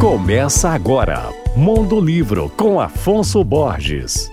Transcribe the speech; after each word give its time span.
Começa 0.00 0.70
agora, 0.70 1.28
Mundo 1.54 2.00
Livro 2.00 2.50
com 2.56 2.80
Afonso 2.80 3.44
Borges. 3.44 4.32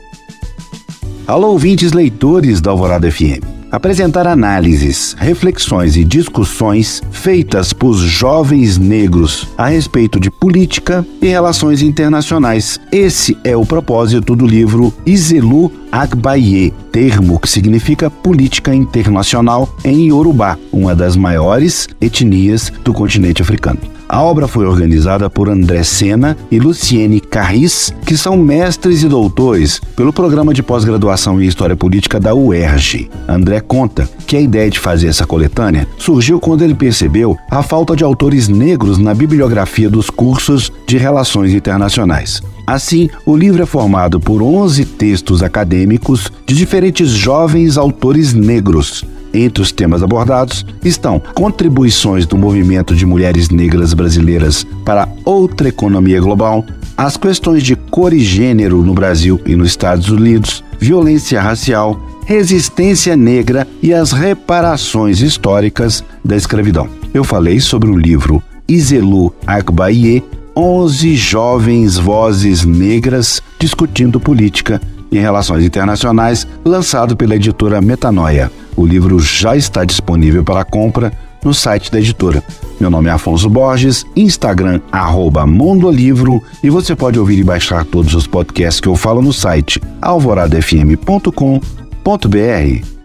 Alô, 1.28 1.50
ouvintes 1.50 1.92
leitores 1.92 2.62
da 2.62 2.72
Alvorada 2.72 3.12
FM. 3.12 3.44
Apresentar 3.70 4.26
análises, 4.28 5.14
reflexões 5.20 5.98
e 5.98 6.06
discussões 6.06 7.04
feitas 7.12 7.74
por 7.74 7.96
jovens 7.96 8.78
negros 8.78 9.46
a 9.58 9.68
respeito 9.68 10.22
de 10.22 10.32
política 10.32 11.06
e 11.22 11.28
relações 11.28 11.82
internacionais. 11.82 12.80
Esse 12.90 13.38
é 13.44 13.54
o 13.58 13.66
propósito 13.66 14.38
do 14.38 14.48
livro 14.48 14.94
Izelu 15.06 15.70
Agbaye, 15.92 16.72
termo 16.94 17.38
que 17.42 17.50
significa 17.50 18.10
política 18.10 18.74
internacional 18.74 19.68
em 19.84 20.08
Yorubá, 20.08 20.58
uma 20.72 20.96
das 20.96 21.18
maiores 21.18 21.90
etnias 22.00 22.72
do 22.86 22.94
continente 22.94 23.42
africano. 23.42 23.97
A 24.10 24.22
obra 24.22 24.48
foi 24.48 24.66
organizada 24.66 25.30
por 25.30 25.50
André 25.50 25.84
Sena 25.84 26.38
e 26.50 26.60
Luciene 26.60 27.20
Carris, 27.20 27.94
que 28.06 28.16
são 28.16 28.38
mestres 28.38 29.04
e 29.04 29.08
doutores 29.08 29.82
pelo 29.98 30.14
programa 30.14 30.54
de 30.54 30.64
pós-graduação 30.64 31.42
em 31.42 31.46
História 31.46 31.76
Política 31.76 32.18
da 32.18 32.34
UERJ. 32.34 33.10
André 33.28 33.60
conta 33.60 34.10
que 34.26 34.38
a 34.38 34.42
ideia 34.42 34.70
de 34.70 34.80
fazer 34.80 35.08
essa 35.08 35.26
coletânea 35.26 35.86
surgiu 35.98 36.40
quando 36.40 36.64
ele 36.64 36.74
percebeu 36.74 37.36
a 37.52 37.62
falta 37.62 37.98
de 37.98 38.04
autores 38.04 38.48
negros 38.48 38.98
na 38.98 39.14
bibliografia 39.14 39.90
dos 39.90 40.10
cursos 40.10 40.72
de 40.88 40.98
Relações 40.98 41.54
Internacionais. 41.54 42.42
Assim, 42.66 43.10
o 43.26 43.36
livro 43.36 43.64
é 43.64 43.66
formado 43.66 44.20
por 44.20 44.42
11 44.42 44.86
textos 44.86 45.44
acadêmicos 45.44 46.32
de 46.46 46.56
diferentes 46.56 47.10
jovens 47.10 47.78
autores 47.78 48.34
negros, 48.34 49.06
entre 49.44 49.62
os 49.62 49.72
temas 49.72 50.04
abordados 50.04 50.66
estão 50.84 51.22
contribuições 51.34 52.26
do 52.26 52.38
movimento 52.38 52.96
de 52.96 53.06
mulheres 53.06 53.50
negras 53.50 53.94
brasileiras 53.94 54.66
para 54.86 55.08
outra 55.26 55.70
economia 55.70 56.20
global, 56.20 56.66
as 56.96 57.18
questões 57.18 57.64
de 57.64 57.76
cor 57.76 58.14
e 58.14 58.20
gênero 58.20 58.82
no 58.82 58.94
Brasil 58.94 59.40
e 59.46 59.56
nos 59.56 59.70
Estados 59.70 60.10
Unidos, 60.10 60.64
violência 60.80 61.42
racial, 61.42 62.00
resistência 62.26 63.16
negra 63.16 63.68
e 63.82 63.94
as 63.94 64.12
reparações 64.12 65.22
históricas 65.22 66.04
da 66.24 66.36
escravidão. 66.36 66.90
Eu 67.14 67.24
falei 67.24 67.60
sobre 67.60 67.90
o 67.90 67.96
livro 67.96 68.42
Izelu 68.68 69.34
Akbaye, 69.46 70.24
11 70.56 71.16
jovens 71.16 71.98
vozes 71.98 72.66
negras 72.66 73.42
discutindo 73.60 74.20
política 74.20 74.82
e 75.12 75.18
relações 75.18 75.64
internacionais, 75.64 76.48
lançado 76.66 77.16
pela 77.16 77.36
editora 77.36 77.80
Metanoia. 77.82 78.52
O 78.78 78.86
livro 78.86 79.20
já 79.20 79.58
está 79.58 79.84
disponível 79.84 80.44
para 80.44 80.64
compra 80.64 81.12
no 81.44 81.54
site 81.54 81.92
da 81.92 82.00
editora. 82.00 82.44
Meu 82.80 82.92
nome 82.92 83.10
é 83.10 83.12
Afonso 83.12 83.50
Borges, 83.50 84.06
Instagram 84.16 84.80
arroba 84.92 85.48
Mondolivro 85.48 86.42
e 86.64 86.70
você 86.70 86.96
pode 86.96 87.20
ouvir 87.20 87.40
e 87.40 87.44
baixar 87.44 87.84
todos 87.84 88.14
os 88.14 88.28
podcasts 88.28 88.80
que 88.80 88.88
eu 88.88 88.96
falo 88.96 89.22
no 89.22 89.34
site 89.34 89.82
alvoradafm.com.br. 90.02 92.97